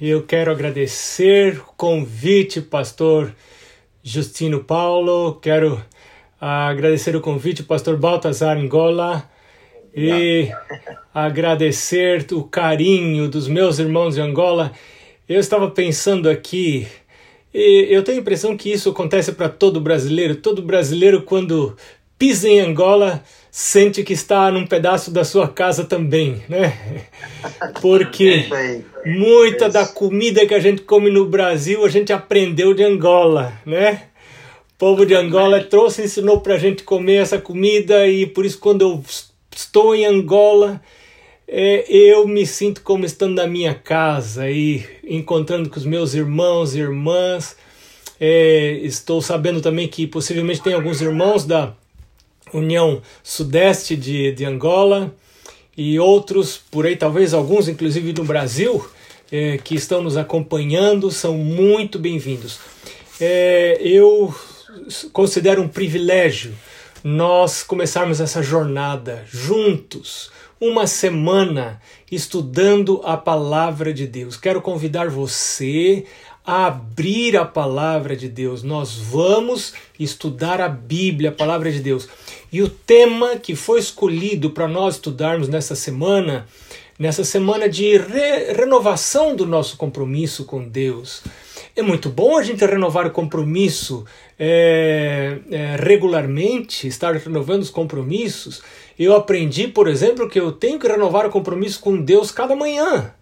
[0.00, 3.34] Eu quero agradecer o convite, pastor
[4.00, 5.40] Justino Paulo.
[5.42, 5.84] Quero
[6.40, 9.28] agradecer o convite, pastor Baltazar Angola.
[9.92, 10.50] E
[11.12, 14.70] agradecer o carinho dos meus irmãos de Angola.
[15.28, 16.86] Eu estava pensando aqui,
[17.52, 20.36] eu tenho a impressão que isso acontece para todo brasileiro.
[20.36, 21.76] Todo brasileiro, quando
[22.18, 26.76] pisa em Angola, sente que está num pedaço da sua casa também, né?
[27.80, 28.46] Porque
[29.06, 34.02] muita da comida que a gente come no Brasil a gente aprendeu de Angola, né?
[34.74, 38.58] O povo de Angola trouxe, ensinou para a gente comer essa comida e por isso
[38.58, 39.04] quando eu
[39.54, 40.80] estou em Angola
[41.50, 46.74] é, eu me sinto como estando na minha casa e encontrando com os meus irmãos
[46.74, 47.56] e irmãs.
[48.20, 51.74] É, estou sabendo também que possivelmente tem alguns irmãos da
[52.52, 55.14] União Sudeste de, de Angola
[55.76, 58.84] e outros por aí, talvez alguns inclusive no Brasil,
[59.30, 62.58] é, que estão nos acompanhando, são muito bem-vindos.
[63.20, 64.34] É, eu
[65.12, 66.54] considero um privilégio
[67.02, 70.30] nós começarmos essa jornada juntos,
[70.60, 71.80] uma semana
[72.10, 74.36] estudando a palavra de Deus.
[74.36, 76.04] Quero convidar você
[76.48, 78.62] abrir a palavra de Deus.
[78.62, 82.08] Nós vamos estudar a Bíblia, a palavra de Deus.
[82.50, 86.48] E o tema que foi escolhido para nós estudarmos nessa semana,
[86.98, 91.22] nessa semana de re renovação do nosso compromisso com Deus.
[91.76, 94.06] É muito bom a gente renovar o compromisso
[94.38, 98.62] é, é, regularmente, estar renovando os compromissos.
[98.98, 103.12] Eu aprendi, por exemplo, que eu tenho que renovar o compromisso com Deus cada manhã.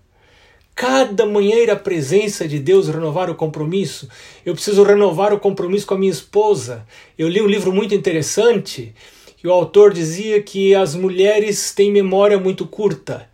[0.77, 4.11] Cada manhã ir à presença de Deus, renovar o compromisso.
[4.45, 6.87] Eu preciso renovar o compromisso com a minha esposa.
[7.19, 8.95] Eu li um livro muito interessante
[9.39, 13.27] que o autor dizia que as mulheres têm memória muito curta.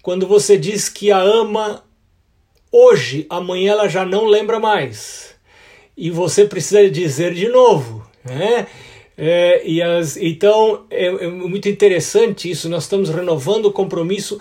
[0.00, 1.84] Quando você diz que a ama
[2.72, 5.34] hoje, amanhã ela já não lembra mais.
[5.94, 8.08] E você precisa dizer de novo.
[8.24, 8.66] Né?
[9.18, 12.70] É, e as, então é, é muito interessante isso.
[12.70, 14.40] Nós estamos renovando o compromisso.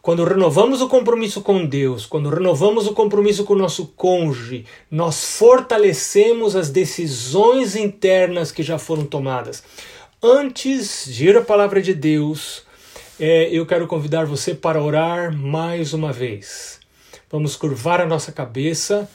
[0.00, 5.36] Quando renovamos o compromisso com Deus, quando renovamos o compromisso com o nosso cônjuge, nós
[5.36, 9.62] fortalecemos as decisões internas que já foram tomadas.
[10.22, 12.62] Antes de ir à palavra de Deus,
[13.18, 16.78] é, eu quero convidar você para orar mais uma vez.
[17.30, 19.08] Vamos curvar a nossa cabeça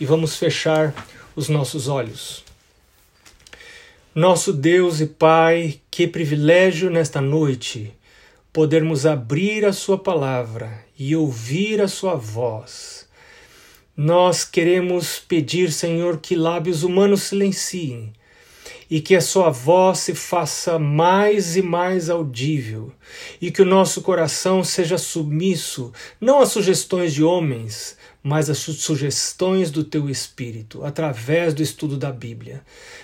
[0.00, 0.94] e vamos fechar
[1.36, 2.42] os nossos olhos.
[4.14, 7.92] Nosso Deus e Pai, que privilégio nesta noite
[8.52, 13.08] podermos abrir a Sua palavra e ouvir a Sua voz.
[13.96, 18.12] Nós queremos pedir, Senhor, que lábios humanos silenciem
[18.90, 22.92] e que a sua voz se faça mais e mais audível,
[23.40, 29.70] e que o nosso coração seja submisso não às sugestões de homens, mas às sugestões
[29.70, 32.62] do teu espírito, através do estudo da Bíblia.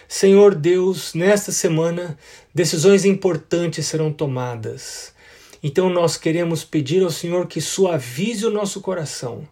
[0.09, 2.19] Senhor Deus, nesta semana,
[2.53, 5.15] decisões importantes serão tomadas.
[5.67, 9.49] Então nós queremos pedir ao Senhor que suavize o nosso coração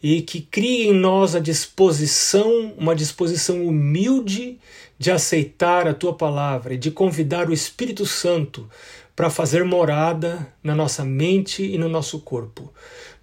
[0.00, 4.60] e que crie em nós a disposição, uma disposição humilde
[4.96, 8.70] de aceitar a tua palavra e de convidar o Espírito Santo
[9.16, 12.72] para fazer morada na nossa mente e no nosso corpo.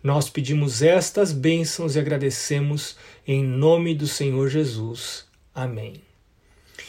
[0.04, 5.24] Nós pedimos estas bênçãos e agradecemos em nome do Senhor Jesus.
[5.56, 6.02] Amém.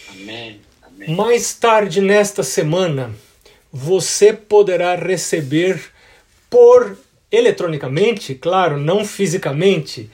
[0.08, 0.60] Amém.
[0.82, 1.14] Amém.
[1.14, 3.14] Mais tarde nesta semana,
[3.72, 5.80] você poderá receber
[6.48, 6.96] por
[7.30, 10.10] eletronicamente, claro, não fisicamente,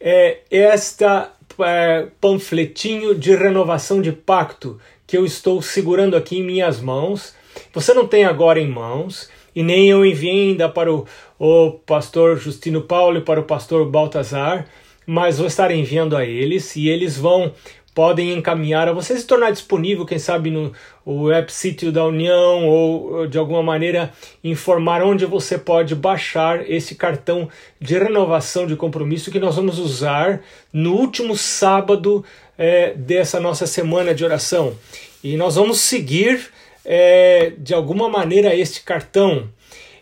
[0.00, 6.80] é esta é, panfletinho de renovação de pacto que eu estou segurando aqui em minhas
[6.80, 7.34] mãos.
[7.72, 11.06] Você não tem agora em mãos, e nem eu enviei ainda para o,
[11.38, 14.68] o pastor Justino Paulo e para o pastor Baltazar,
[15.04, 17.52] mas vou estar enviando a eles e eles vão
[17.94, 20.72] podem encaminhar a você se tornar disponível, quem sabe no
[21.06, 24.12] web sítio da União ou de alguma maneira
[24.44, 27.48] informar onde você pode baixar esse cartão
[27.80, 30.40] de renovação de compromisso que nós vamos usar
[30.72, 32.24] no último sábado
[32.56, 34.74] é, dessa nossa semana de oração.
[35.22, 36.50] E nós vamos seguir
[36.84, 39.48] é, de alguma maneira este cartão.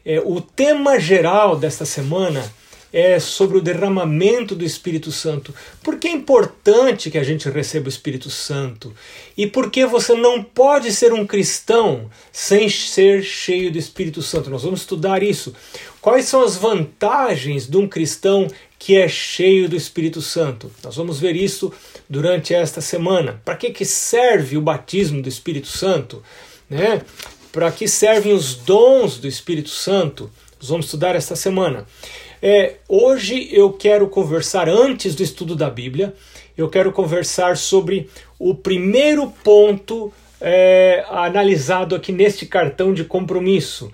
[0.05, 2.44] É, o tema geral desta semana
[2.93, 5.55] é sobre o derramamento do Espírito Santo.
[5.82, 8.94] Por que é importante que a gente receba o Espírito Santo?
[9.37, 14.50] E por que você não pode ser um cristão sem ser cheio do Espírito Santo?
[14.50, 15.55] Nós vamos estudar isso.
[16.00, 18.49] Quais são as vantagens de um cristão
[18.79, 20.70] que é cheio do Espírito Santo?
[20.82, 21.73] Nós vamos ver isso
[22.08, 23.40] durante esta semana.
[23.44, 26.23] Para que, que serve o batismo do Espírito Santo?
[26.70, 27.02] Né?
[27.52, 30.31] Para que servem os dons do Espírito Santo?
[30.61, 31.87] Nós vamos estudar esta semana.
[32.43, 36.14] É, hoje eu quero conversar, antes do estudo da Bíblia,
[36.56, 38.08] eu quero conversar sobre
[38.38, 43.90] o primeiro ponto é, analisado aqui neste cartão de compromisso.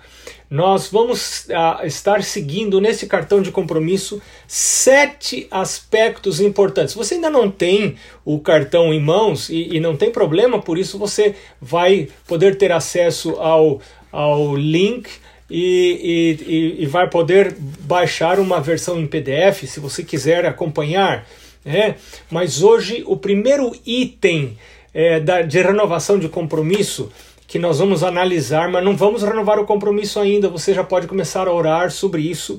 [0.51, 6.95] Nós vamos uh, estar seguindo nesse cartão de compromisso sete aspectos importantes.
[6.95, 10.99] Você ainda não tem o cartão em mãos e, e não tem problema, por isso
[10.99, 13.81] você vai poder ter acesso ao,
[14.13, 15.09] ao link
[15.51, 21.27] e, e, e, vai poder baixar uma versão em PDF se você quiser acompanhar.
[21.65, 21.97] Né?
[22.31, 24.57] Mas hoje o primeiro item
[24.93, 27.11] é, da, de renovação de compromisso
[27.47, 30.49] que nós vamos analisar, mas não vamos renovar o compromisso ainda.
[30.49, 32.59] Você já pode começar a orar sobre isso.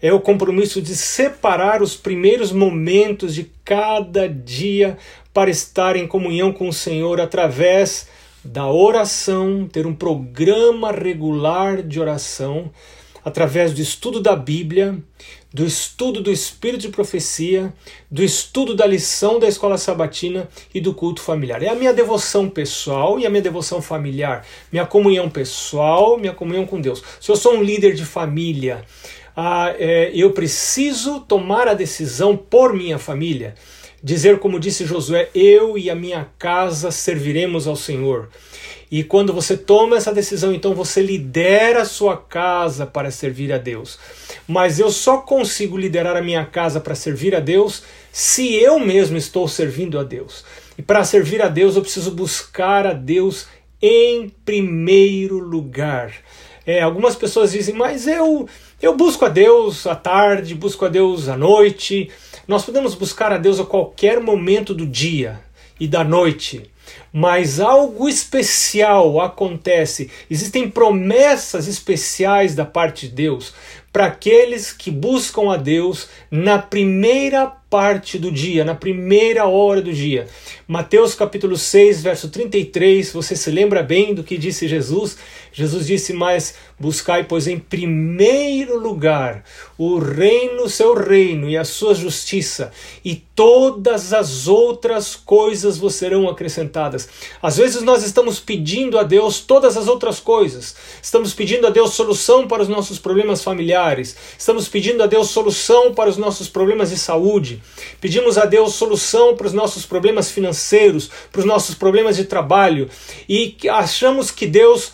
[0.00, 4.96] É o compromisso de separar os primeiros momentos de cada dia
[5.32, 8.06] para estar em comunhão com o Senhor através
[8.44, 12.70] da oração, ter um programa regular de oração,
[13.24, 14.98] através do estudo da Bíblia,
[15.52, 17.72] do estudo do Espírito de Profecia,
[18.10, 21.62] do estudo da lição da escola sabatina e do culto familiar.
[21.62, 26.66] É a minha devoção pessoal e a minha devoção familiar, minha comunhão pessoal, minha comunhão
[26.66, 27.02] com Deus.
[27.20, 28.84] Se eu sou um líder de família,
[29.36, 33.54] ah, é, eu preciso tomar a decisão por minha família.
[34.02, 38.28] Dizer, como disse Josué, eu e a minha casa serviremos ao Senhor.
[38.90, 43.58] E quando você toma essa decisão, então você lidera a sua casa para servir a
[43.58, 43.98] Deus.
[44.46, 49.16] Mas eu só consigo liderar a minha casa para servir a Deus se eu mesmo
[49.16, 50.44] estou servindo a Deus.
[50.78, 53.46] E para servir a Deus, eu preciso buscar a Deus
[53.82, 56.12] em primeiro lugar.
[56.64, 58.48] É, algumas pessoas dizem, mas eu,
[58.80, 62.10] eu busco a Deus à tarde, busco a Deus à noite.
[62.48, 65.38] Nós podemos buscar a Deus a qualquer momento do dia
[65.78, 66.70] e da noite
[67.12, 70.10] mas algo especial acontece.
[70.30, 73.54] Existem promessas especiais da parte de Deus
[73.92, 79.92] para aqueles que buscam a Deus na primeira parte do dia, na primeira hora do
[79.92, 80.26] dia.
[80.66, 85.18] Mateus capítulo 6, verso 33, você se lembra bem do que disse Jesus?
[85.52, 89.44] Jesus disse: Mas buscai, pois, em primeiro lugar
[89.76, 92.70] o reino, seu reino e a sua justiça,
[93.04, 97.08] e todas as outras coisas vos serão acrescentadas.
[97.42, 101.94] Às vezes nós estamos pedindo a Deus todas as outras coisas, estamos pedindo a Deus
[101.94, 106.90] solução para os nossos problemas familiares, estamos pedindo a Deus solução para os nossos problemas
[106.90, 107.57] de saúde,
[108.00, 112.88] pedimos a Deus solução para os nossos problemas financeiros, para os nossos problemas de trabalho,
[113.28, 114.92] e achamos que Deus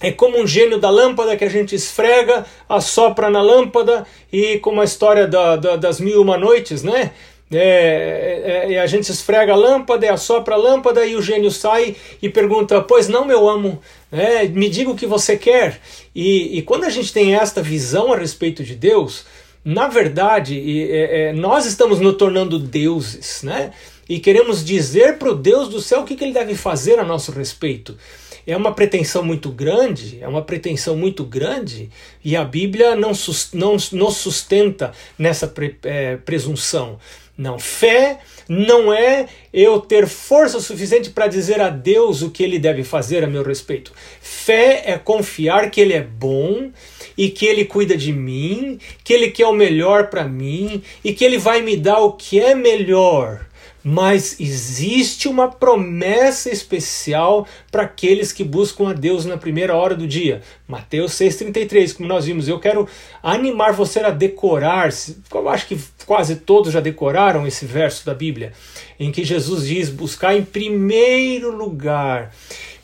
[0.00, 4.80] é como um gênio da lâmpada que a gente esfrega, assopra na lâmpada e como
[4.80, 7.12] a história da, da, das mil e uma noites, né?
[7.52, 11.94] É, é, é, a gente esfrega a lâmpada, assopra a lâmpada e o gênio sai
[12.20, 13.80] e pergunta: Pois não, meu amo,
[14.10, 15.80] é, me diga o que você quer.
[16.14, 19.24] E, e, quando a gente tem esta visão a respeito de Deus,
[19.64, 20.58] na verdade,
[20.90, 23.72] é, é, nós estamos nos tornando deuses, né?
[24.06, 27.04] E queremos dizer para o Deus do céu o que, que ele deve fazer a
[27.04, 27.96] nosso respeito
[28.46, 31.90] é uma pretensão muito grande, é uma pretensão muito grande,
[32.24, 33.12] e a Bíblia não,
[33.52, 36.98] não nos sustenta nessa pre, é, presunção.
[37.36, 42.58] Não, fé não é eu ter força suficiente para dizer a Deus o que ele
[42.58, 43.92] deve fazer a meu respeito.
[44.20, 46.70] Fé é confiar que ele é bom
[47.16, 51.24] e que ele cuida de mim, que ele quer o melhor para mim e que
[51.24, 53.46] ele vai me dar o que é melhor
[53.84, 60.06] mas existe uma promessa especial para aqueles que buscam a Deus na primeira hora do
[60.06, 60.40] dia.
[60.66, 62.48] Mateus 6,33, como nós vimos.
[62.48, 62.88] Eu quero
[63.22, 64.88] animar você a decorar,
[65.34, 68.54] eu acho que quase todos já decoraram esse verso da Bíblia,
[68.98, 72.34] em que Jesus diz: buscar em primeiro lugar.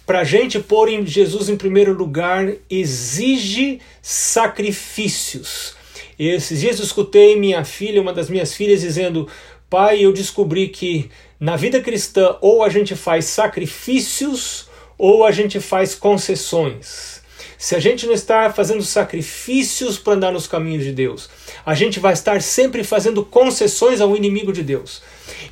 [0.04, 5.76] Para a gente pôr em Jesus em primeiro lugar exige sacrifícios.
[6.18, 9.26] Esses dias eu escutei minha filha, uma das minhas filhas, dizendo:
[9.70, 11.08] Pai, eu descobri que
[11.38, 17.22] na vida cristã ou a gente faz sacrifícios ou a gente faz concessões.
[17.56, 21.30] Se a gente não está fazendo sacrifícios para andar nos caminhos de Deus,
[21.64, 25.02] a gente vai estar sempre fazendo concessões ao inimigo de Deus.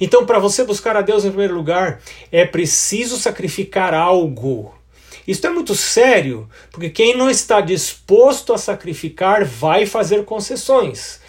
[0.01, 2.01] Então, para você buscar a Deus em primeiro lugar,
[2.33, 4.75] é preciso sacrificar algo.
[5.29, 11.21] Isso é muito sério, porque quem não está disposto a sacrificar vai fazer concessões.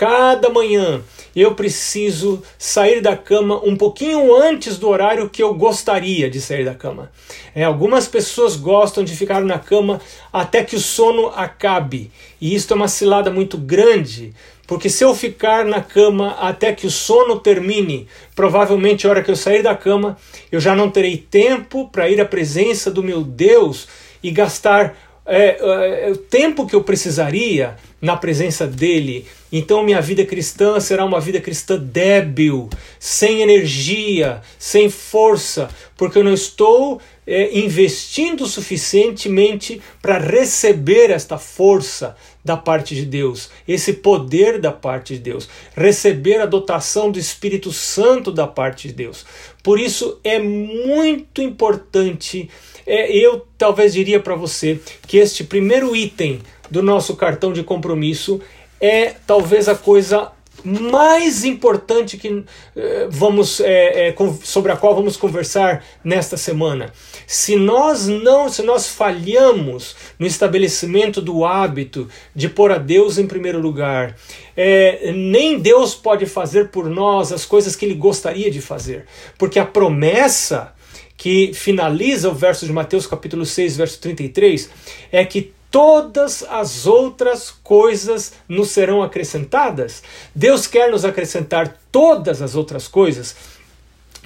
[0.00, 1.02] Cada manhã
[1.36, 6.64] eu preciso sair da cama um pouquinho antes do horário que eu gostaria de sair
[6.64, 7.12] da cama.
[7.54, 10.00] É, algumas pessoas gostam de ficar na cama
[10.32, 14.32] até que o sono acabe, e isso é uma cilada muito grande,
[14.66, 19.30] porque se eu ficar na cama até que o sono termine, provavelmente a hora que
[19.30, 20.16] eu sair da cama,
[20.50, 23.86] eu já não terei tempo para ir à presença do meu Deus
[24.22, 24.96] e gastar
[25.30, 29.26] é, é, o tempo que eu precisaria na presença dele.
[29.52, 32.68] Então minha vida cristã será uma vida cristã débil,
[32.98, 42.16] sem energia, sem força, porque eu não estou é, investindo suficientemente para receber esta força
[42.44, 47.70] da parte de Deus, esse poder da parte de Deus, receber a dotação do Espírito
[47.72, 49.24] Santo da parte de Deus.
[49.62, 52.48] Por isso é muito importante.
[52.92, 58.40] É, eu talvez diria para você que este primeiro item do nosso cartão de compromisso
[58.80, 60.32] é talvez a coisa
[60.64, 62.44] mais importante que
[62.76, 66.92] eh, vamos é, é, sobre a qual vamos conversar nesta semana.
[67.28, 73.26] Se nós não, se nós falhamos no estabelecimento do hábito de pôr a Deus em
[73.26, 74.16] primeiro lugar,
[74.56, 79.06] é, nem Deus pode fazer por nós as coisas que Ele gostaria de fazer,
[79.38, 80.74] porque a promessa
[81.20, 84.70] que finaliza o verso de Mateus capítulo 6, verso 33,
[85.12, 90.02] é que todas as outras coisas nos serão acrescentadas.
[90.34, 93.36] Deus quer nos acrescentar todas as outras coisas,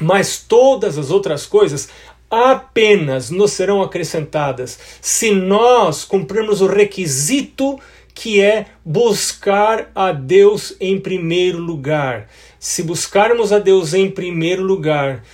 [0.01, 1.89] mas todas as outras coisas
[2.31, 7.77] apenas nos serão acrescentadas se nós cumprirmos o requisito
[8.15, 12.29] que é buscar a Deus em primeiro lugar.
[12.61, 15.25] Se buscarmos a Deus em primeiro lugar,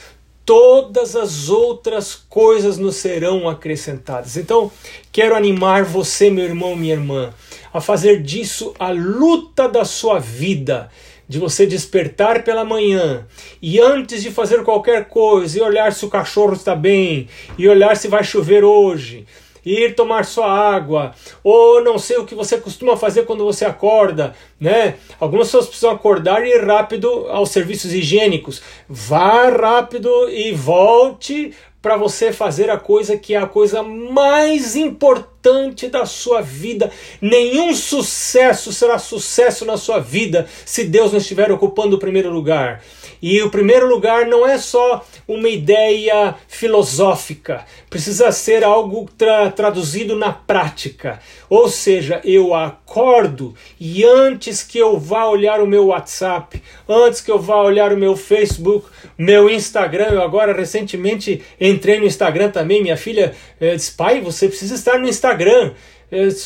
[0.50, 4.36] todas as outras coisas nos serão acrescentadas.
[4.36, 4.68] Então,
[5.12, 7.32] quero animar você, meu irmão, minha irmã,
[7.72, 10.90] a fazer disso a luta da sua vida.
[11.28, 13.24] De você despertar pela manhã
[13.62, 17.96] e antes de fazer qualquer coisa, e olhar se o cachorro está bem, e olhar
[17.96, 19.24] se vai chover hoje,
[19.64, 24.34] ir tomar sua água, ou não sei o que você costuma fazer quando você acorda,
[24.58, 24.94] né?
[25.18, 28.62] Algumas pessoas precisam acordar e ir rápido aos serviços higiênicos.
[28.88, 31.52] Vá rápido e volte
[31.82, 36.90] para você fazer a coisa que é a coisa mais importante da sua vida.
[37.20, 42.82] Nenhum sucesso será sucesso na sua vida se Deus não estiver ocupando o primeiro lugar.
[43.22, 50.16] E o primeiro lugar não é só uma ideia filosófica, precisa ser algo tra traduzido
[50.16, 51.20] na prática.
[51.48, 57.30] Ou seja, eu acordo e antes que eu vá olhar o meu WhatsApp, antes que
[57.30, 58.86] eu vá olhar o meu Facebook,
[59.18, 64.48] meu Instagram, eu agora recentemente entrei no Instagram também, minha filha eh, disse, pai, você
[64.48, 65.72] precisa estar no Instagram.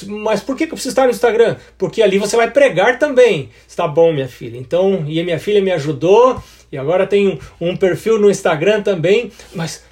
[0.06, 1.56] Mas por que, eu preciso estar no Instagram?
[1.78, 3.48] Porque ali você vai pregar também.
[3.66, 4.58] Está bom, minha filha.
[4.58, 6.42] Então, e minha filha me ajudou,
[6.74, 7.38] e agora tem um,
[7.68, 9.84] um perfil no Instagram também, mas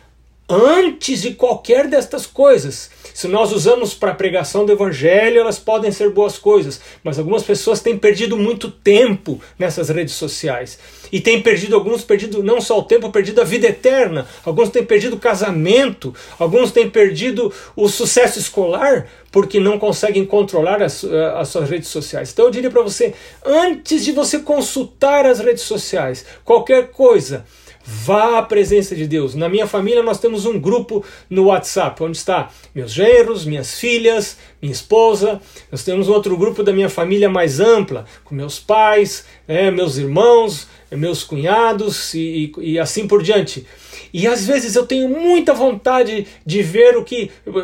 [0.48, 6.10] antes de qualquer destas coisas, se nós usamos para pregação do evangelho, elas podem ser
[6.10, 10.76] boas coisas, mas algumas pessoas têm perdido muito tempo nessas redes sociais.
[11.12, 14.82] E têm perdido, alguns perdido não só o tempo, perdido a vida eterna, alguns têm
[14.82, 21.32] perdido o casamento, alguns têm perdido o sucesso escolar porque não conseguem controlar as, eh,
[21.36, 22.30] as suas redes sociais.
[22.32, 23.14] Então eu diria para você,
[23.44, 27.44] antes de você consultar as redes sociais, qualquer coisa,
[27.84, 29.34] Vá à presença de Deus.
[29.34, 34.38] Na minha família nós temos um grupo no WhatsApp, onde está meus genros, minhas filhas,
[34.60, 35.40] minha esposa.
[35.70, 40.68] Nós temos outro grupo da minha família mais ampla, com meus pais, é, meus irmãos,
[40.96, 43.66] meus cunhados e, e, e assim por diante.
[44.12, 47.30] E às vezes eu tenho muita vontade de ver o que.
[47.46, 47.54] Eu,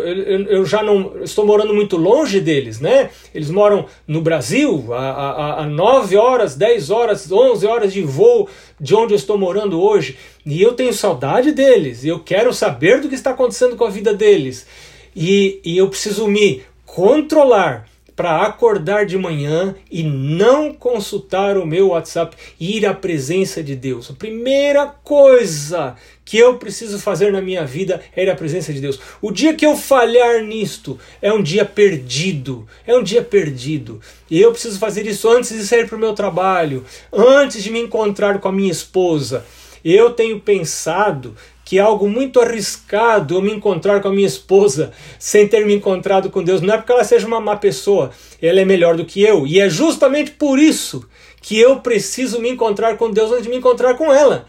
[0.47, 3.11] eu já não estou morando muito longe deles, né?
[3.35, 8.49] Eles moram no Brasil, a, a, a 9 horas, 10 horas, 11 horas de voo
[8.81, 10.17] de onde eu estou morando hoje.
[10.47, 14.15] E eu tenho saudade deles, eu quero saber do que está acontecendo com a vida
[14.15, 14.67] deles.
[15.15, 17.88] E, e eu preciso me controlar
[18.19, 24.11] para acordar de manhã e não consultar o meu WhatsApp, ir à presença de Deus.
[24.11, 25.95] A primeira coisa
[26.25, 28.99] que eu preciso fazer na minha vida é ir à presença de Deus.
[29.23, 32.67] O dia que eu falhar nisto é um dia perdido.
[32.85, 34.01] É um dia perdido.
[34.29, 37.79] E eu preciso fazer isso antes de sair para o meu trabalho, antes de me
[37.79, 39.47] encontrar com a minha esposa.
[39.85, 41.37] Eu tenho pensado
[41.69, 45.75] que é algo muito arriscado eu me encontrar com a minha esposa sem ter me
[45.75, 46.63] encontrado com Deus.
[46.63, 48.11] Não é porque ela seja uma má pessoa,
[48.41, 49.47] ela é melhor do que eu.
[49.47, 51.07] E é justamente por isso
[51.43, 54.47] que eu preciso me encontrar com Deus antes de me encontrar com ela.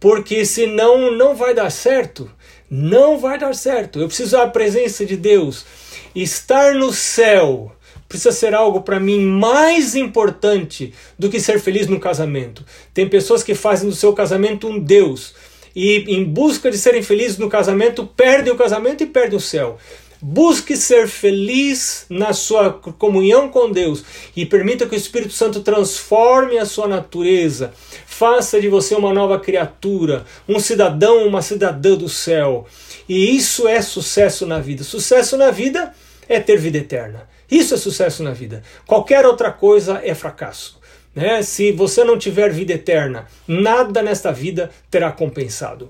[0.00, 2.30] Porque senão não vai dar certo.
[2.70, 4.00] Não vai dar certo.
[4.00, 5.66] Eu preciso da presença de Deus.
[6.14, 7.70] Estar no céu
[8.08, 12.64] precisa ser algo para mim mais importante do que ser feliz no casamento.
[12.94, 15.34] Tem pessoas que fazem do seu casamento um Deus
[15.74, 19.78] e em busca de serem felizes no casamento, perdem o casamento e perdem o céu.
[20.24, 24.04] Busque ser feliz na sua comunhão com Deus
[24.36, 27.72] e permita que o Espírito Santo transforme a sua natureza.
[28.06, 32.68] Faça de você uma nova criatura, um cidadão, uma cidadã do céu.
[33.08, 34.84] E isso é sucesso na vida.
[34.84, 35.92] Sucesso na vida
[36.28, 37.28] é ter vida eterna.
[37.50, 38.62] Isso é sucesso na vida.
[38.86, 40.80] Qualquer outra coisa é fracasso.
[41.14, 41.42] Né?
[41.42, 45.88] Se você não tiver vida eterna, nada nesta vida terá compensado.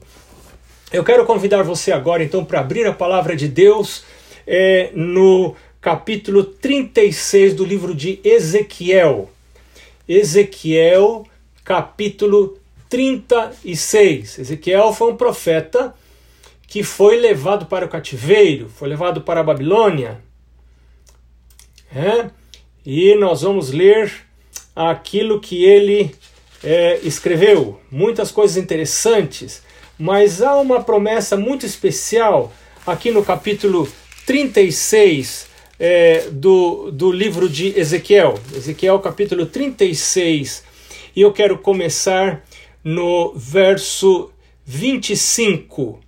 [0.93, 4.05] Eu quero convidar você agora, então, para abrir a palavra de Deus
[4.47, 9.31] é, no capítulo 36 do livro de Ezequiel.
[10.09, 11.27] Ezequiel,
[11.65, 12.59] capítulo
[12.91, 14.41] 36.
[14.41, 15.95] Ezequiel foi um profeta
[16.67, 20.21] que foi levado para o cativeiro, foi levado para a Babilônia.
[21.95, 22.31] É?
[22.85, 24.13] E nós vamos ler
[24.75, 26.15] aquilo que ele
[26.63, 27.81] é, escreveu.
[27.91, 29.63] Muitas coisas interessantes,
[29.99, 32.53] mas há uma promessa muito especial
[32.87, 33.89] aqui no capítulo
[34.27, 35.47] 36
[35.79, 38.39] é, do, do livro de Ezequiel.
[38.55, 40.65] Ezequiel, capítulo 36.
[41.15, 42.45] E eu quero começar
[42.83, 44.31] no verso
[44.65, 46.01] 25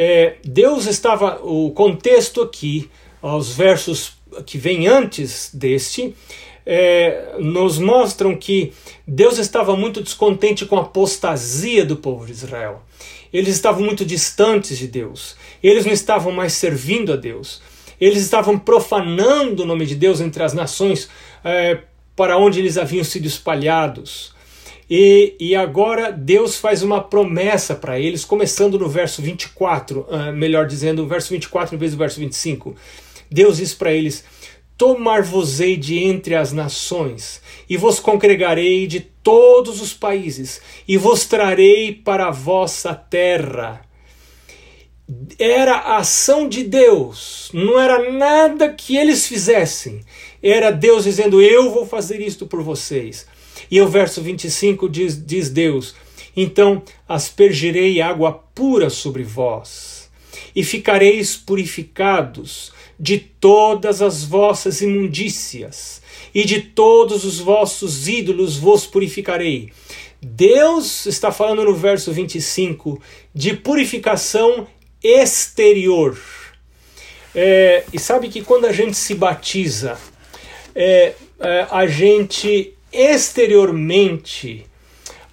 [0.00, 2.88] é, Deus estava, o contexto aqui,
[3.20, 4.12] os versos
[4.46, 6.14] que vêm antes deste,
[6.70, 8.74] é, nos mostram que
[9.06, 12.82] Deus estava muito descontente com a apostasia do povo de Israel.
[13.32, 15.34] Eles estavam muito distantes de Deus.
[15.62, 17.62] Eles não estavam mais servindo a Deus.
[17.98, 21.08] Eles estavam profanando o nome de Deus entre as nações
[21.42, 21.78] é,
[22.14, 24.34] para onde eles haviam sido espalhados.
[24.90, 30.32] E, e agora Deus faz uma promessa para eles, começando no verso 24, uh, ah,
[30.32, 32.74] melhor dizendo, no verso 24 em vez do verso 25.
[33.30, 34.24] Deus diz para eles:
[34.78, 41.92] Tomar-vos-ei de entre as nações, e vos congregarei de todos os países, e vos trarei
[41.92, 43.82] para a vossa terra.
[45.36, 50.00] Era a ação de Deus, não era nada que eles fizessem,
[50.40, 53.26] era Deus dizendo: Eu vou fazer isto por vocês.
[53.70, 55.96] E o verso 25 diz, diz Deus:
[56.36, 60.08] Então aspergirei água pura sobre vós,
[60.54, 66.02] e ficareis purificados de todas as vossas imundícias,
[66.34, 69.72] e de todos os vossos ídolos vos purificarei.
[70.20, 73.00] Deus está falando no verso 25
[73.34, 74.66] de purificação
[75.02, 76.18] exterior.
[77.34, 79.96] É, e sabe que quando a gente se batiza,
[80.74, 84.66] é, é, a gente exteriormente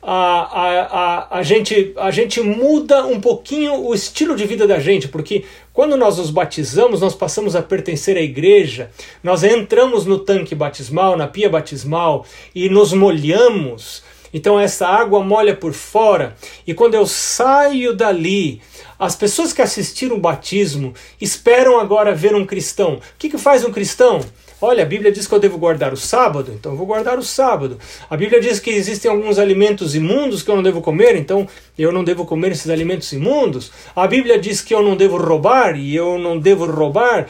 [0.02, 4.80] a, a, a, a, gente, a gente muda um pouquinho o estilo de vida da
[4.80, 5.46] gente, porque
[5.76, 8.90] quando nós nos batizamos, nós passamos a pertencer à igreja,
[9.22, 14.02] nós entramos no tanque batismal, na pia batismal e nos molhamos.
[14.34, 16.34] Então essa água molha por fora,
[16.66, 18.62] e quando eu saio dali,
[18.98, 22.94] as pessoas que assistiram o batismo esperam agora ver um cristão.
[22.94, 24.22] O que, que faz um cristão?
[24.66, 27.24] Olha, a Bíblia diz que eu devo guardar o sábado, então eu vou guardar o
[27.24, 27.78] sábado.
[28.10, 31.48] A Bíblia diz que existem alguns alimentos imundos que eu não devo comer, então
[31.78, 33.72] eu não devo comer esses alimentos imundos.
[33.96, 37.28] A Bíblia diz que eu não devo roubar e eu não devo roubar.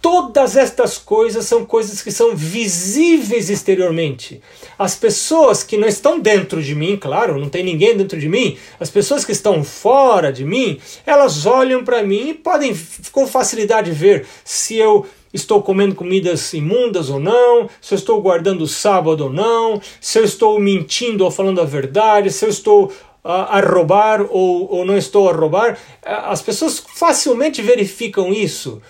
[0.00, 4.40] Todas estas coisas são coisas que são visíveis exteriormente.
[4.78, 8.56] As pessoas que não estão dentro de mim, claro, não tem ninguém dentro de mim,
[8.78, 12.72] as pessoas que estão fora de mim, elas olham para mim e podem
[13.10, 18.62] com facilidade ver se eu estou comendo comidas imundas ou não, se eu estou guardando
[18.62, 22.92] o sábado ou não, se eu estou mentindo ou falando a verdade, se eu estou
[23.22, 25.78] a, a roubar ou, ou não estou a roubar.
[26.02, 28.80] As pessoas facilmente verificam isso.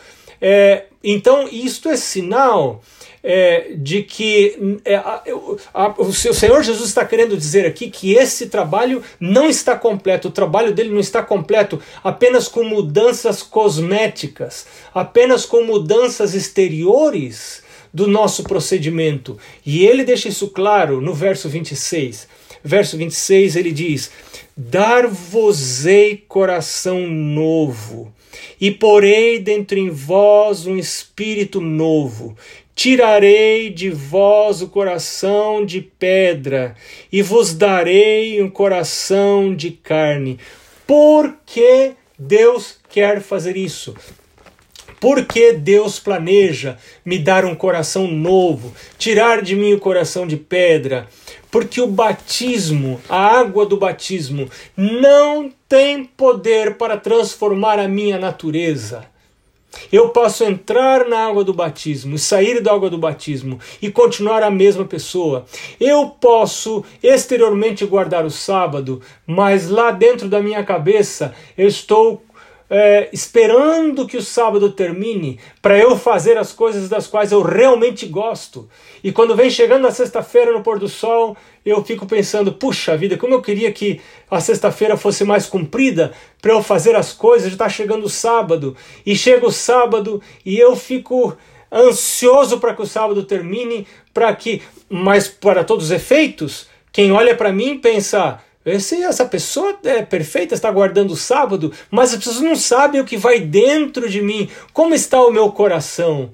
[0.40, 2.80] É, então, isto é sinal
[3.22, 5.22] é, de que é, a,
[5.74, 10.32] a, o Senhor Jesus está querendo dizer aqui que esse trabalho não está completo, o
[10.32, 18.44] trabalho dele não está completo apenas com mudanças cosméticas, apenas com mudanças exteriores do nosso
[18.44, 19.38] procedimento.
[19.64, 22.28] E ele deixa isso claro no verso 26.
[22.62, 24.10] Verso 26 ele diz:
[24.56, 28.12] Dar-vos-ei coração novo,
[28.60, 32.36] e porei dentro em vós um espírito novo.
[32.78, 36.76] Tirarei de vós o coração de pedra,
[37.10, 40.38] e vos darei um coração de carne.
[40.86, 43.96] Por que Deus quer fazer isso?
[45.00, 50.36] Por que Deus planeja me dar um coração novo, tirar de mim o coração de
[50.36, 51.08] pedra?
[51.50, 59.17] Porque o batismo, a água do batismo, não tem poder para transformar a minha natureza.
[59.92, 64.50] Eu posso entrar na água do batismo, sair da água do batismo e continuar a
[64.50, 65.44] mesma pessoa.
[65.80, 72.22] Eu posso exteriormente guardar o sábado, mas lá dentro da minha cabeça eu estou
[72.70, 78.06] é, esperando que o sábado termine para eu fazer as coisas das quais eu realmente
[78.06, 78.68] gosto.
[79.02, 81.36] E quando vem chegando a sexta-feira no pôr do sol,
[81.68, 84.00] eu fico pensando: puxa vida, como eu queria que
[84.30, 87.48] a sexta-feira fosse mais comprida para eu fazer as coisas.
[87.48, 91.36] Já está chegando o sábado, e chega o sábado e eu fico
[91.72, 97.36] ansioso para que o sábado termine, para que, mas para todos os efeitos, quem olha
[97.36, 102.40] para mim pensa esse, essa pessoa é perfeita, está guardando o sábado, mas as pessoas
[102.40, 106.30] não sabem o que vai dentro de mim, como está o meu coração.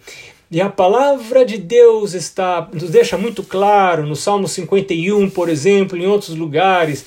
[0.50, 5.96] E a palavra de Deus está nos deixa muito claro no Salmo 51, por exemplo,
[5.96, 7.06] em outros lugares,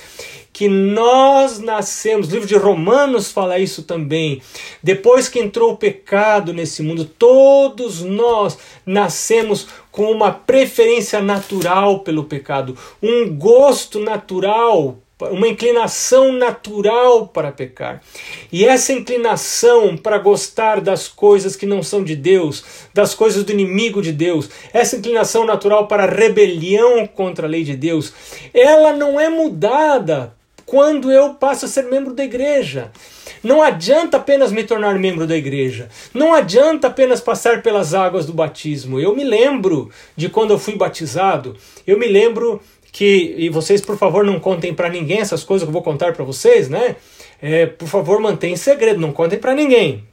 [0.51, 4.41] que nós nascemos, o livro de Romanos fala isso também.
[4.81, 12.23] Depois que entrou o pecado nesse mundo, todos nós nascemos com uma preferência natural pelo
[12.23, 18.01] pecado, um gosto natural uma inclinação natural para pecar.
[18.51, 23.51] E essa inclinação para gostar das coisas que não são de Deus, das coisas do
[23.51, 28.13] inimigo de Deus, essa inclinação natural para rebelião contra a lei de Deus,
[28.53, 30.35] ela não é mudada
[30.67, 32.91] quando eu passo a ser membro da igreja.
[33.41, 35.87] Não adianta apenas me tornar membro da igreja.
[36.13, 38.99] Não adianta apenas passar pelas águas do batismo.
[38.99, 41.55] Eu me lembro de quando eu fui batizado.
[41.85, 42.61] Eu me lembro
[42.97, 46.13] que e vocês por favor não contem para ninguém essas coisas que eu vou contar
[46.13, 46.95] para vocês, né?
[47.39, 50.03] É, por favor mantenham em segredo, não contem para ninguém.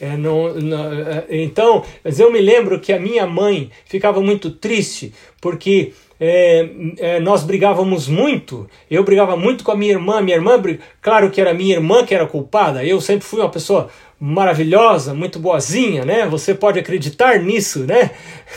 [0.00, 4.50] É, não, não, é, então, mas eu me lembro que a minha mãe ficava muito
[4.50, 8.66] triste porque é, é, nós brigávamos muito.
[8.90, 10.22] Eu brigava muito com a minha irmã.
[10.22, 10.58] Minha irmã,
[11.02, 12.82] claro que era minha irmã que era culpada.
[12.82, 16.26] Eu sempre fui uma pessoa maravilhosa, muito boazinha, né?
[16.26, 18.10] Você pode acreditar nisso, né?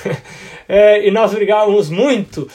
[0.66, 2.48] É, e nós brigávamos muito.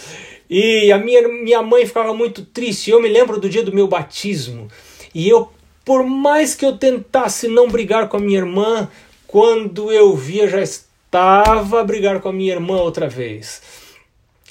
[0.48, 2.90] E a minha, minha mãe ficava muito triste.
[2.90, 4.68] Eu me lembro do dia do meu batismo.
[5.14, 5.50] E eu,
[5.84, 8.88] por mais que eu tentasse não brigar com a minha irmã,
[9.26, 13.62] quando eu via já estava a brigar com a minha irmã outra vez.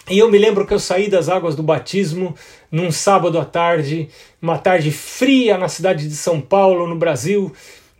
[0.09, 2.33] E eu me lembro que eu saí das águas do batismo
[2.71, 4.07] num sábado à tarde,
[4.41, 7.51] uma tarde fria na cidade de São Paulo, no Brasil,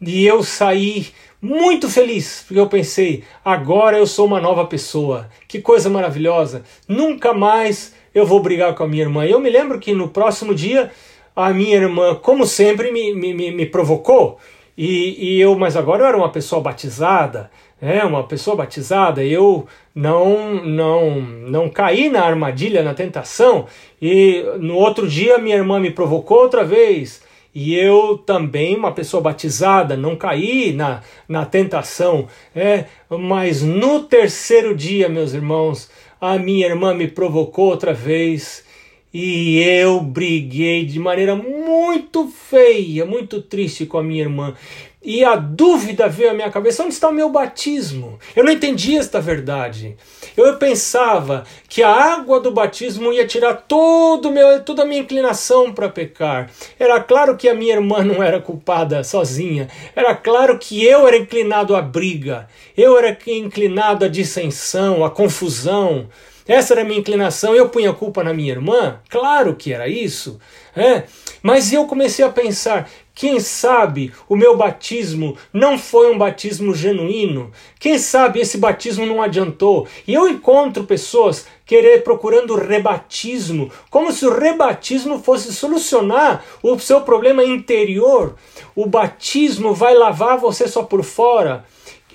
[0.01, 1.07] e eu saí
[1.41, 5.29] muito feliz, porque eu pensei, agora eu sou uma nova pessoa.
[5.47, 6.63] Que coisa maravilhosa.
[6.87, 9.25] Nunca mais eu vou brigar com a minha irmã.
[9.25, 10.91] Eu me lembro que no próximo dia
[11.35, 14.39] a minha irmã, como sempre, me, me, me provocou.
[14.75, 19.23] E, e eu, mas agora eu era uma pessoa batizada, é uma pessoa batizada.
[19.23, 23.67] Eu não não não caí na armadilha, na tentação.
[24.01, 27.21] E no outro dia minha irmã me provocou outra vez.
[27.59, 32.27] E eu também, uma pessoa batizada, não caí na, na tentação.
[32.55, 35.89] É, mas no terceiro dia, meus irmãos,
[36.21, 38.63] a minha irmã me provocou outra vez
[39.11, 44.53] e eu briguei de maneira muito feia, muito triste com a minha irmã.
[45.01, 48.17] E a dúvida veio à minha cabeça: onde está o meu batismo?
[48.35, 49.95] Eu não entendia esta verdade.
[50.35, 55.71] Eu pensava que a água do batismo ia tirar todo meu, toda a minha inclinação
[55.71, 56.49] para pecar.
[56.79, 59.67] Era claro que a minha irmã não era culpada sozinha.
[59.95, 62.47] Era claro que eu era inclinado à briga.
[62.75, 66.09] Eu era inclinado à dissensão, à confusão.
[66.47, 67.53] Essa era a minha inclinação.
[67.53, 68.99] Eu punha a culpa na minha irmã?
[69.09, 70.39] Claro que era isso.
[70.75, 71.03] É.
[71.41, 77.51] Mas eu comecei a pensar: quem sabe o meu batismo não foi um batismo genuíno?
[77.79, 79.87] Quem sabe esse batismo não adiantou?
[80.05, 87.01] E eu encontro pessoas querer procurando rebatismo, como se o rebatismo fosse solucionar o seu
[87.01, 88.35] problema interior.
[88.75, 91.65] O batismo vai lavar você só por fora.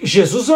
[0.03, 0.49] Jesus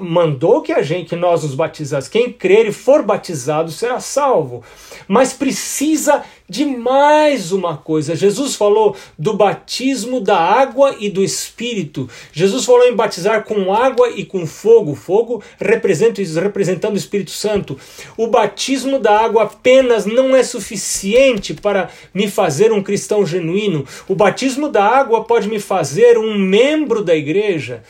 [0.00, 2.08] mandou que a gente, que nós nos batizasse.
[2.08, 4.62] Quem crer e for batizado será salvo.
[5.08, 8.14] Mas precisa de mais uma coisa.
[8.14, 12.08] Jesus falou do batismo da água e do Espírito.
[12.32, 14.94] Jesus falou em batizar com água e com fogo.
[14.94, 17.78] Fogo representa, representando o Espírito Santo.
[18.16, 23.84] O batismo da água apenas não é suficiente para me fazer um cristão genuíno.
[24.06, 27.82] O batismo da água pode me fazer um membro da igreja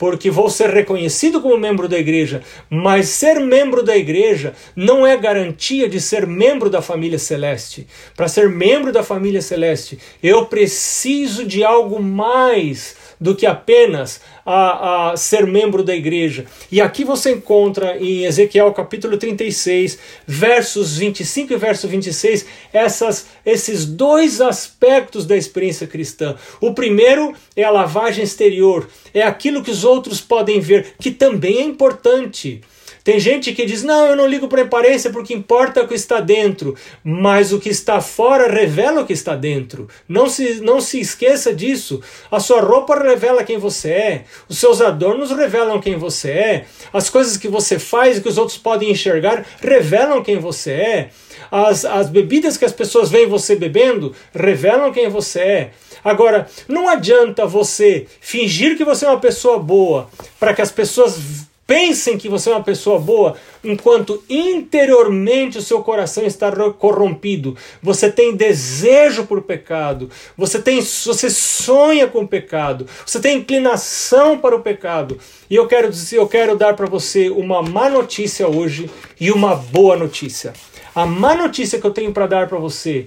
[0.00, 5.14] porque vou ser reconhecido como membro da igreja, mas ser membro da igreja não é
[5.14, 7.86] garantia de ser membro da família celeste.
[8.16, 15.10] Para ser membro da família celeste, eu preciso de algo mais do que apenas a,
[15.10, 16.46] a ser membro da igreja.
[16.72, 23.84] E aqui você encontra em Ezequiel capítulo 36, versos 25 e verso 26, essas, esses
[23.84, 26.34] dois aspectos da experiência cristã.
[26.60, 31.58] O primeiro é a lavagem exterior, é aquilo que os outros podem ver, que também
[31.58, 32.62] é importante.
[33.02, 36.20] Tem gente que diz: não, eu não ligo para aparência porque importa o que está
[36.20, 39.88] dentro, mas o que está fora revela o que está dentro.
[40.08, 42.00] Não se, não se esqueça disso.
[42.30, 47.08] A sua roupa revela quem você é, os seus adornos revelam quem você é, as
[47.08, 51.10] coisas que você faz e que os outros podem enxergar revelam quem você é.
[51.50, 55.70] As, as bebidas que as pessoas veem você bebendo revelam quem você é.
[56.04, 60.08] Agora, não adianta você fingir que você é uma pessoa boa
[60.38, 65.80] para que as pessoas pensem que você é uma pessoa boa, enquanto interiormente o seu
[65.84, 67.56] coração está corrompido.
[67.80, 74.36] Você tem desejo por pecado, você tem você sonha com o pecado, você tem inclinação
[74.36, 75.16] para o pecado.
[75.48, 79.54] E eu quero dizer, eu quero dar para você uma má notícia hoje e uma
[79.54, 80.52] boa notícia.
[80.92, 83.06] A má notícia que eu tenho para dar para você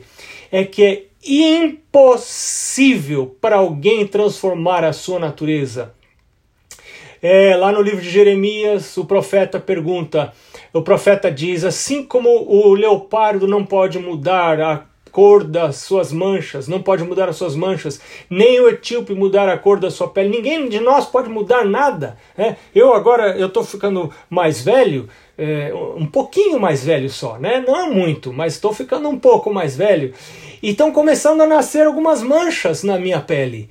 [0.49, 1.75] é que é impossível
[3.41, 5.93] para alguém transformar a sua natureza.
[7.25, 10.33] É, lá no livro de Jeremias, o profeta pergunta,
[10.73, 16.67] o profeta diz, assim como o leopardo não pode mudar a cor das suas manchas,
[16.67, 20.27] não pode mudar as suas manchas, nem o etíope mudar a cor da sua pele,
[20.27, 22.17] ninguém de nós pode mudar nada.
[22.37, 22.57] Né?
[22.75, 25.07] Eu agora, eu estou ficando mais velho,
[25.37, 27.63] é, um pouquinho mais velho só, né?
[27.65, 30.13] não é muito, mas estou ficando um pouco mais velho,
[30.61, 33.69] e estão começando a nascer algumas manchas na minha pele,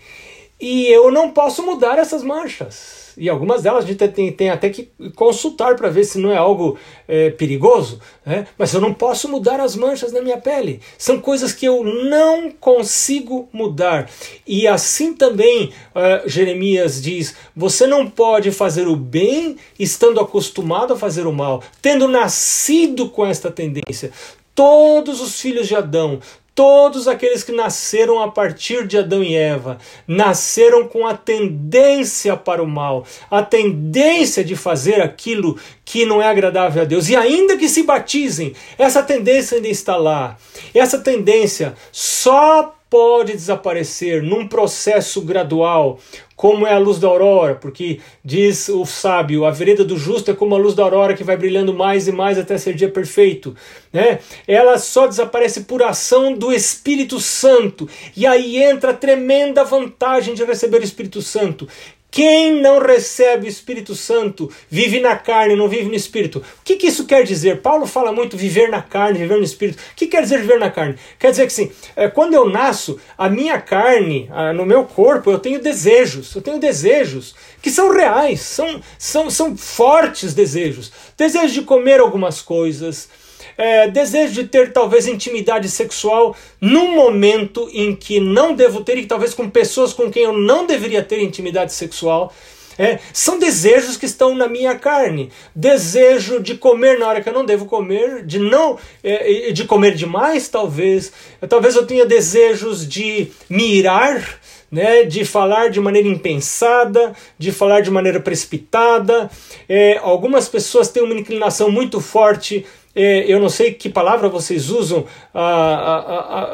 [0.59, 4.71] e eu não posso mudar essas manchas e algumas delas a gente tem, tem até
[4.71, 8.47] que consultar para ver se não é algo é, perigoso, né?
[8.57, 10.81] mas eu não posso mudar as manchas na minha pele.
[10.97, 14.09] São coisas que eu não consigo mudar.
[14.47, 20.97] E assim também uh, Jeremias diz: você não pode fazer o bem estando acostumado a
[20.97, 24.11] fazer o mal, tendo nascido com esta tendência.
[24.55, 26.21] Todos os filhos de Adão,
[26.55, 32.63] Todos aqueles que nasceram a partir de Adão e Eva nasceram com a tendência para
[32.63, 35.59] o mal, a tendência de fazer aquilo
[35.93, 37.11] que não é agradável a Deus.
[37.11, 40.39] E ainda que se batizem, essa tendência ainda está lá.
[40.75, 46.01] Essa tendência só pode desaparecer num processo gradual,
[46.35, 50.35] como é a luz da aurora, porque diz o sábio, a vereda do justo é
[50.35, 53.55] como a luz da aurora que vai brilhando mais e mais até ser dia perfeito,
[53.93, 54.19] né?
[54.49, 57.87] Ela só desaparece por ação do Espírito Santo.
[58.17, 61.69] E aí entra a tremenda vantagem de receber o Espírito Santo,
[62.13, 66.41] quem não recebe o Espírito Santo vive na carne, não vive no Espírito.
[66.41, 67.63] O que, que isso quer dizer?
[67.63, 69.79] Paulo fala muito viver na carne, viver no Espírito.
[69.79, 70.97] O que quer dizer viver na carne?
[71.19, 75.39] Quer dizer que sim, é, quando eu nasço, a minha carne, no meu corpo, eu
[75.39, 76.35] tenho desejos.
[76.35, 80.93] Eu tenho desejos que são reais, são, são, são fortes desejos.
[81.17, 83.09] Desejo de comer algumas coisas,
[83.57, 89.07] é, desejo de ter talvez intimidade sexual num momento em que não devo ter e
[89.07, 92.33] talvez com pessoas com quem eu não deveria ter intimidade sexual.
[92.79, 95.31] É, são desejos que estão na minha carne.
[95.55, 99.95] Desejo de comer na hora que eu não devo comer, de não é, de comer
[99.95, 101.13] demais, talvez.
[101.49, 107.91] Talvez eu tenha desejos de mirar, né, de falar de maneira impensada, de falar de
[107.91, 109.31] maneira precipitada.
[109.69, 115.07] É, algumas pessoas têm uma inclinação muito forte eu não sei que palavra vocês usam,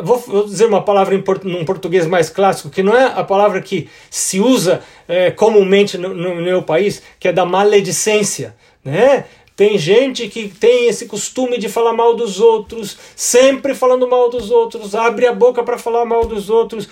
[0.05, 3.25] vou, vou, dizer uma palavra em port, num português mais clássico, que não é a
[3.25, 8.55] palavra que se usa é, comumente no, no, meu país, que é da maledicência.
[8.85, 9.25] Né?
[9.57, 14.53] Tem gente que tem esse costume de falar mal dos outros, sempre falando mal dos
[14.53, 16.89] outros, abre a boca para falar mal dos outros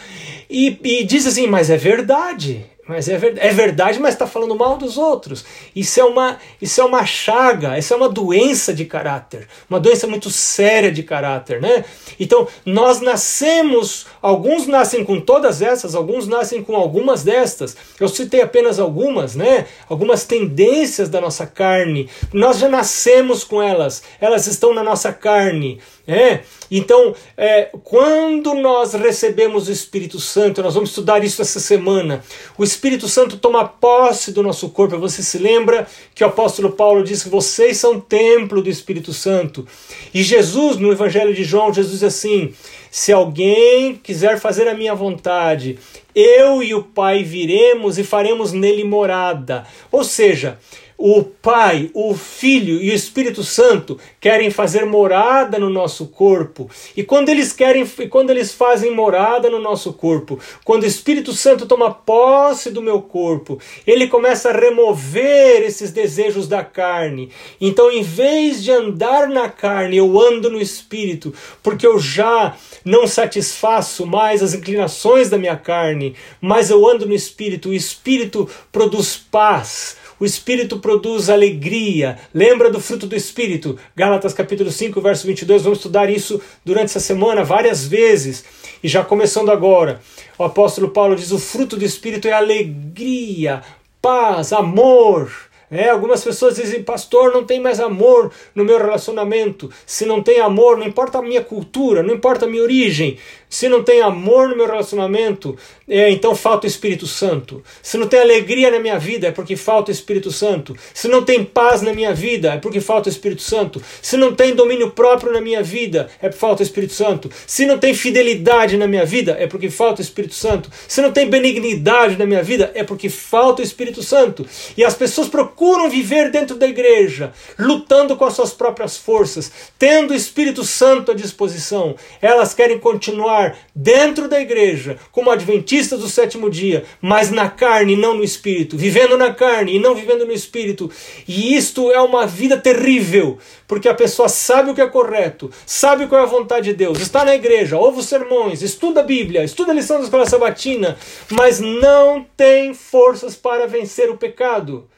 [0.51, 4.55] e, e diz assim: Mas é verdade, mas é, ver, é verdade, mas está falando
[4.55, 5.45] mal dos outros.
[5.75, 10.07] Isso é, uma, isso é uma chaga, isso é uma doença de caráter, uma doença
[10.07, 11.85] muito séria de caráter, né?
[12.19, 17.77] Então, nós nascemos, alguns nascem com todas essas, alguns nascem com algumas destas.
[17.99, 19.67] Eu citei apenas algumas, né?
[19.89, 22.09] Algumas tendências da nossa carne.
[22.33, 25.81] Nós já nascemos com elas, elas estão na nossa carne.
[26.07, 26.41] É,
[26.71, 32.25] então, é, quando nós recebemos o Espírito Santo, nós vamos estudar isso essa semana.
[32.59, 34.99] O Espírito Santo toma posse do nosso corpo.
[34.99, 39.67] Você se lembra que o apóstolo Paulo diz que vocês são templo do Espírito Santo.
[40.13, 42.53] E Jesus, no Evangelho de João, Jesus diz assim:
[42.91, 45.79] se alguém quiser fazer a minha vontade,
[46.15, 49.67] eu e o Pai viremos e faremos nele morada.
[49.93, 50.59] Ou seja,
[50.99, 56.71] o Pai, o Filho e o Espírito Santo querem fazer morada no nosso corpo.
[56.97, 61.67] E quando eles querem, quando eles fazem morada no nosso corpo, quando o Espírito Santo
[61.67, 67.31] toma posse do meu corpo, ele começa a remover esses desejos da carne.
[67.61, 71.33] Então, em vez de andar na carne, eu ando no espírito,
[71.63, 77.15] porque eu já não satisfaço mais as inclinações da minha carne, mas eu ando no
[77.15, 77.69] espírito.
[77.69, 82.19] O espírito produz paz O Espírito produz alegria.
[82.33, 83.79] Lembra do fruto do Espírito?
[83.95, 85.63] Gálatas capítulo 5, verso 22.
[85.63, 88.43] Vamos estudar isso durante essa semana várias vezes.
[88.83, 90.01] E já começando agora,
[90.39, 93.63] o apóstolo Paulo diz: o fruto do Espírito é alegria,
[94.01, 95.31] paz, amor
[95.71, 99.71] é, algumas pessoas dizem, pastor, não tem mais amor no meu relacionamento.
[99.85, 103.69] Se não tem amor, não importa a minha cultura, não importa a minha origem, se
[103.69, 105.57] não tem amor no meu relacionamento,
[105.89, 107.63] é, então falta o Espírito Santo.
[107.81, 110.77] Se não tem alegria na minha vida, é porque falta o Espírito Santo.
[110.93, 113.81] Se não tem paz na minha vida, é porque falta o Espírito Santo.
[114.03, 117.31] Se não tem domínio próprio na minha vida, é porque falta o Espírito Santo.
[117.47, 120.71] Se não tem fidelidade na minha vida, é porque falta o Espírito Santo.
[120.89, 124.47] Se não tem benignidade na minha vida, é porque falta o Espírito Santo.
[124.77, 130.11] E as pessoas procuram viver dentro da igreja, lutando com as suas próprias forças, tendo
[130.11, 131.95] o Espírito Santo à disposição.
[132.21, 137.97] Elas querem continuar dentro da igreja como adventistas do sétimo dia, mas na carne e
[137.97, 140.91] não no espírito, vivendo na carne e não vivendo no espírito.
[141.27, 146.07] E isto é uma vida terrível, porque a pessoa sabe o que é correto, sabe
[146.07, 149.45] qual é a vontade de Deus, está na igreja, ouve os sermões, estuda a Bíblia,
[149.45, 150.97] estuda a lição da escola sabatina,
[151.31, 154.89] mas não tem forças para vencer o pecado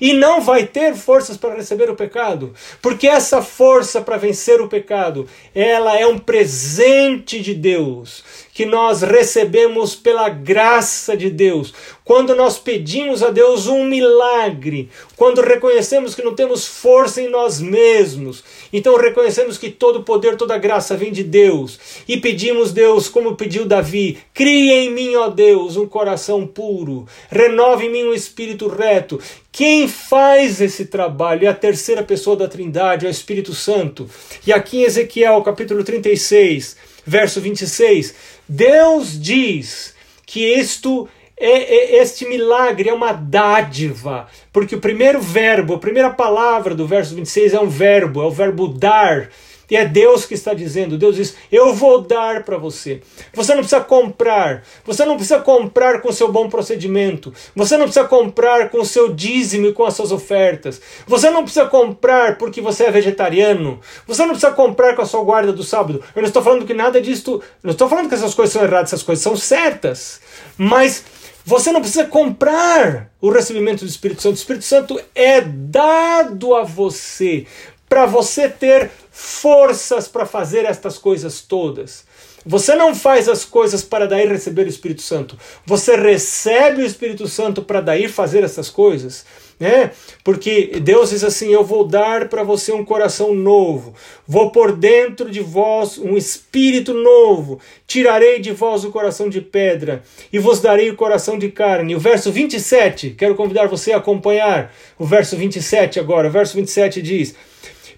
[0.00, 4.68] e não vai ter forças para receber o pecado, porque essa força para vencer o
[4.68, 8.24] pecado, ela é um presente de Deus
[8.58, 11.72] que nós recebemos pela graça de Deus.
[12.04, 17.60] Quando nós pedimos a Deus um milagre, quando reconhecemos que não temos força em nós
[17.60, 18.42] mesmos,
[18.72, 23.64] então reconhecemos que todo poder, toda graça vem de Deus e pedimos Deus, como pediu
[23.64, 29.20] Davi, cria em mim, ó Deus, um coração puro, renove em mim um espírito reto.
[29.52, 34.10] Quem faz esse trabalho é a terceira pessoa da Trindade, é o Espírito Santo.
[34.44, 38.14] E aqui em Ezequiel, capítulo 36, verso 26,
[38.48, 39.94] Deus diz
[40.26, 46.10] que isto é, é, este milagre é uma dádiva, porque o primeiro verbo, a primeira
[46.10, 49.30] palavra do verso 26 é um verbo, é o verbo dar.
[49.70, 50.96] E é Deus que está dizendo.
[50.96, 53.02] Deus diz: Eu vou dar para você.
[53.34, 54.62] Você não precisa comprar.
[54.84, 57.32] Você não precisa comprar com seu bom procedimento.
[57.54, 60.80] Você não precisa comprar com o seu dízimo e com as suas ofertas.
[61.06, 63.80] Você não precisa comprar porque você é vegetariano.
[64.06, 66.02] Você não precisa comprar com a sua guarda do sábado.
[66.16, 67.42] Eu não estou falando que nada disso.
[67.62, 70.20] Não estou falando que essas coisas são erradas, essas coisas são certas.
[70.56, 71.04] Mas.
[71.44, 74.34] Você não precisa comprar o recebimento do Espírito Santo.
[74.34, 77.46] O Espírito Santo é dado a você
[77.88, 82.04] para você ter forças para fazer estas coisas todas.
[82.46, 85.36] Você não faz as coisas para daí receber o Espírito Santo.
[85.66, 89.24] Você recebe o Espírito Santo para daí fazer essas coisas.
[89.58, 89.90] Né?
[90.22, 93.92] Porque Deus diz assim: Eu vou dar para você um coração novo,
[94.26, 100.04] vou pôr dentro de vós um espírito novo, tirarei de vós o coração de pedra
[100.32, 101.96] e vos darei o coração de carne.
[101.96, 106.28] O verso 27, quero convidar você a acompanhar o verso 27 agora.
[106.28, 107.34] O verso 27 diz: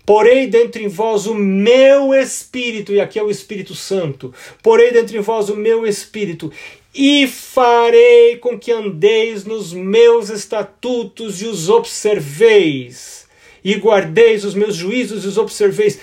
[0.05, 4.35] Porei dentro em vós o meu espírito, e aqui é o Espírito Santo.
[4.63, 6.53] Porei dentro em vós o meu espírito,
[6.95, 13.27] e farei com que andeis nos meus estatutos e os observeis,
[13.65, 16.01] e guardeis os meus juízos e os observeis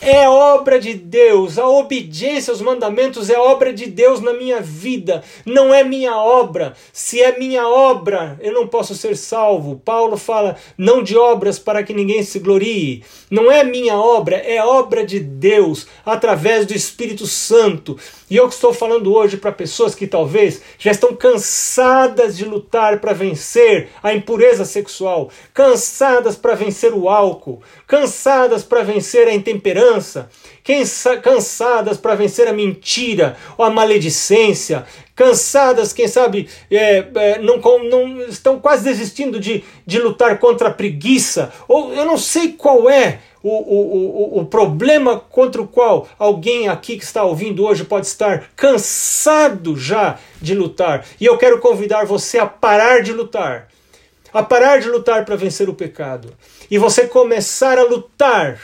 [0.00, 5.24] é obra de Deus, a obediência aos mandamentos é obra de Deus na minha vida,
[5.44, 6.74] não é minha obra.
[6.92, 9.80] Se é minha obra, eu não posso ser salvo.
[9.84, 13.02] Paulo fala, não de obras para que ninguém se glorie.
[13.30, 17.98] Não é minha obra, é obra de Deus, através do Espírito Santo.
[18.28, 23.12] E eu estou falando hoje para pessoas que talvez já estão cansadas de lutar para
[23.12, 30.28] vencer a impureza sexual, cansadas para vencer o álcool, cansadas para vencer a intemperança,
[31.22, 38.20] cansadas para vencer a mentira ou a maledicência, cansadas, quem sabe, é, é, não, não,
[38.22, 43.20] estão quase desistindo de, de lutar contra a preguiça, ou eu não sei qual é
[43.42, 48.06] o, o, o, o problema contra o qual alguém aqui que está ouvindo hoje pode
[48.06, 51.06] estar cansado já de lutar.
[51.20, 53.68] E eu quero convidar você a parar de lutar
[54.36, 56.34] a parar de lutar para vencer o pecado
[56.70, 58.60] e você começar a lutar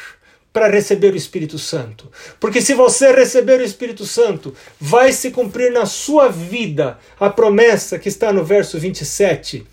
[0.53, 2.13] para receber o Espírito Santo.
[2.39, 7.99] Porque se você receber o Espírito Santo, vai se cumprir na sua vida a promessa
[7.99, 9.67] que está no verso 27.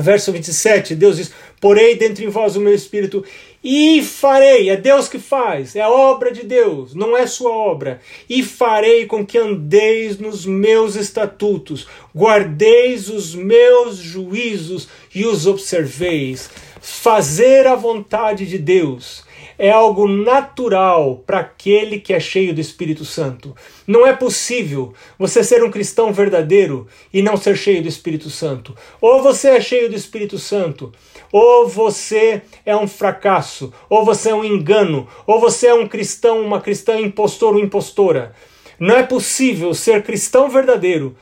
[0.00, 1.30] Verso 27, Deus diz:
[1.60, 3.24] Porei dentro em vós o meu espírito
[3.64, 8.00] e farei, é Deus que faz, é a obra de Deus, não é sua obra.
[8.28, 16.50] E farei com que andeis nos meus estatutos, guardeis os meus juízos e os observeis.
[16.80, 19.24] Fazer a vontade de Deus
[19.62, 23.54] é algo natural para aquele que é cheio do Espírito Santo.
[23.86, 28.74] Não é possível você ser um cristão verdadeiro e não ser cheio do Espírito Santo.
[29.00, 30.92] Ou você é cheio do Espírito Santo,
[31.30, 36.40] ou você é um fracasso, ou você é um engano, ou você é um cristão,
[36.40, 38.34] uma cristã impostor ou impostora.
[38.80, 41.16] Não é possível ser cristão verdadeiro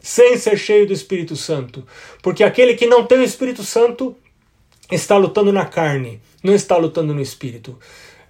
[0.00, 1.86] sem ser cheio do Espírito Santo,
[2.22, 4.16] porque aquele que não tem o Espírito Santo
[4.94, 7.78] está lutando na carne, não está lutando no espírito.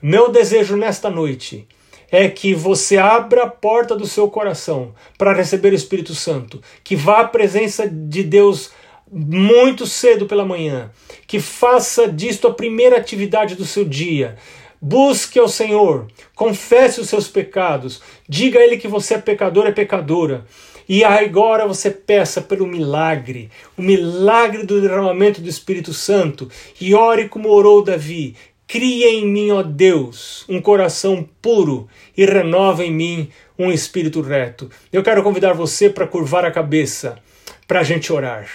[0.00, 1.66] Meu desejo nesta noite
[2.10, 6.94] é que você abra a porta do seu coração para receber o Espírito Santo, que
[6.94, 8.70] vá à presença de Deus
[9.10, 10.90] muito cedo pela manhã,
[11.26, 14.36] que faça disto a primeira atividade do seu dia.
[14.80, 19.72] Busque ao Senhor, confesse os seus pecados, diga a Ele que você é pecador, é
[19.72, 20.44] pecadora.
[20.88, 27.28] E agora você peça pelo milagre, o milagre do derramamento do Espírito Santo, e ore
[27.28, 28.34] como orou Davi.
[28.66, 33.28] Cria em mim, ó Deus, um coração puro e renova em mim
[33.58, 34.70] um espírito reto.
[34.92, 37.18] Eu quero convidar você para curvar a cabeça,
[37.66, 38.48] para a gente orar.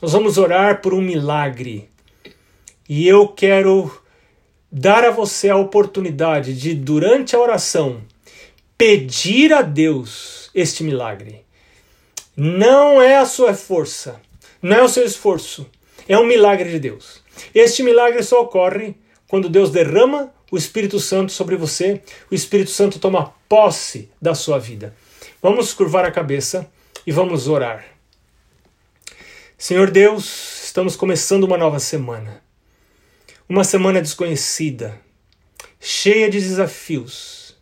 [0.00, 1.90] Nós vamos orar por um milagre.
[2.88, 3.92] E eu quero
[4.72, 8.00] dar a você a oportunidade de, durante a oração,
[8.78, 11.44] pedir a Deus este milagre.
[12.42, 14.18] Não é a sua força,
[14.62, 15.70] não é o seu esforço,
[16.08, 17.22] é um milagre de Deus.
[17.54, 18.94] Este milagre só ocorre
[19.28, 24.58] quando Deus derrama o Espírito Santo sobre você, o Espírito Santo toma posse da sua
[24.58, 24.96] vida.
[25.42, 26.66] Vamos curvar a cabeça
[27.06, 27.84] e vamos orar.
[29.58, 32.42] Senhor Deus, estamos começando uma nova semana.
[33.46, 34.98] Uma semana desconhecida,
[35.78, 37.54] cheia de desafios,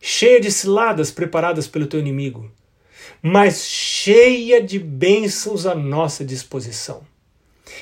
[0.00, 2.50] cheia de ciladas preparadas pelo teu inimigo
[3.26, 7.00] mas cheia de bênçãos à nossa disposição.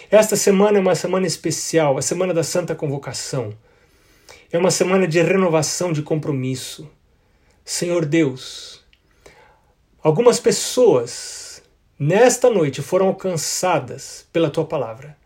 [0.08, 3.52] Esta semana é uma semana especial, a semana da Santa Convocação.
[4.52, 6.88] É uma semana de renovação de compromisso.
[7.64, 8.84] Senhor Deus,
[10.00, 11.60] algumas pessoas
[11.98, 15.18] nesta noite foram alcançadas pela tua palavra.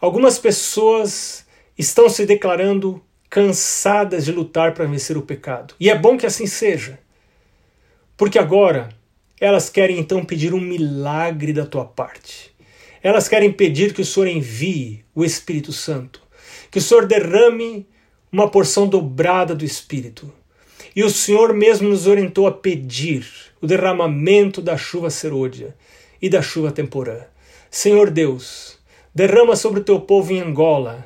[0.00, 1.46] Algumas pessoas
[1.78, 3.00] estão se declarando
[3.30, 5.76] cansadas de lutar para vencer o pecado.
[5.78, 6.98] E é bom que assim seja.
[8.16, 8.88] Porque agora
[9.42, 12.54] elas querem então pedir um milagre da tua parte.
[13.02, 16.22] Elas querem pedir que o Senhor envie o Espírito Santo,
[16.70, 17.84] que o Senhor derrame
[18.30, 20.32] uma porção dobrada do Espírito.
[20.94, 23.26] E o Senhor mesmo nos orientou a pedir
[23.60, 25.74] o derramamento da chuva serôdia
[26.20, 27.18] e da chuva temporã.
[27.68, 28.78] Senhor Deus,
[29.12, 31.04] derrama sobre o teu povo em Angola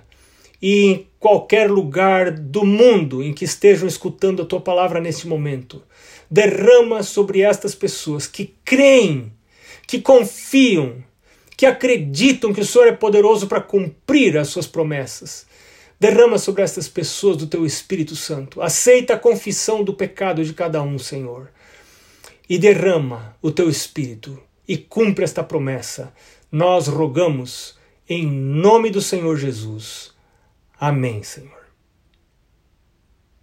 [0.61, 5.83] e em qualquer lugar do mundo em que estejam escutando a tua palavra neste momento
[6.31, 9.33] derrama sobre estas pessoas que creem,
[9.87, 11.03] que confiam,
[11.57, 15.47] que acreditam que o Senhor é poderoso para cumprir as suas promessas.
[15.99, 18.61] Derrama sobre estas pessoas do teu Espírito Santo.
[18.61, 21.51] Aceita a confissão do pecado de cada um, Senhor.
[22.49, 26.13] E derrama o teu Espírito e cumpre esta promessa.
[26.53, 30.13] Nós rogamos em nome do Senhor Jesus.
[30.79, 31.56] Amém, Senhor.